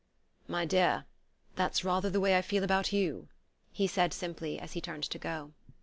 "My 0.47 0.65
dear, 0.65 1.05
that's 1.55 1.83
rather 1.83 2.09
the 2.09 2.19
way 2.19 2.35
I 2.35 2.41
feel 2.41 2.63
about 2.63 2.91
you," 2.91 3.27
he 3.71 3.85
said 3.85 4.13
simply 4.15 4.57
as 4.59 4.73
he 4.73 4.81
turned 4.81 5.03
to 5.03 5.19
go. 5.19 5.53